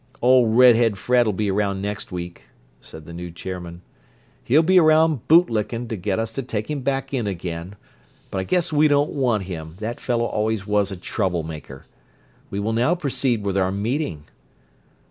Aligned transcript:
"Ole 0.19 0.47
red 0.47 0.75
head 0.75 0.97
Fred'll 0.97 1.29
be 1.31 1.51
around 1.51 1.79
next 1.79 2.11
week," 2.11 2.45
said 2.81 3.05
the 3.05 3.13
new 3.13 3.29
chairman. 3.29 3.83
"He'll 4.43 4.63
be 4.63 4.79
around 4.79 5.27
boot 5.27 5.47
lickin' 5.47 5.87
to 5.89 5.95
get 5.95 6.17
us 6.17 6.31
to 6.31 6.41
take 6.41 6.71
him 6.71 6.81
back 6.81 7.13
in 7.13 7.27
again, 7.27 7.75
but 8.31 8.39
I 8.39 8.43
guess 8.43 8.73
we 8.73 8.87
don't 8.87 9.11
want 9.11 9.43
him: 9.43 9.75
that 9.77 9.99
fellow 9.99 10.25
always 10.25 10.65
was 10.65 10.89
a 10.89 10.97
trouble 10.97 11.43
maker. 11.43 11.85
We 12.49 12.59
will 12.59 12.73
now 12.73 12.95
proceed 12.95 13.45
with 13.45 13.55
our 13.59 13.71
meeting. 13.71 14.23